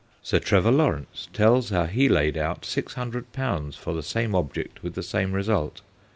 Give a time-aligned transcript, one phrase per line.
[0.23, 4.81] Sir Trevor Lawrence tells how he laid out six hundred pounds for the same object
[4.81, 5.81] with the same result.